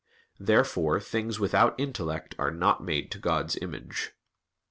[0.39, 4.13] Therefore things without intellect are not made to God's image.